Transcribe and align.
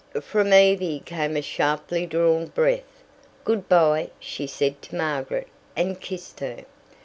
From 0.19 0.51
Evie 0.51 1.03
came 1.05 1.37
a 1.37 1.43
sharply 1.43 2.07
drawn 2.07 2.47
breath. 2.47 3.03
"Good 3.43 3.69
bye," 3.69 4.09
she 4.19 4.47
said 4.47 4.81
to 4.81 4.95
Margaret, 4.95 5.47
and 5.75 6.01
kissed 6.01 6.39
her. 6.39 6.65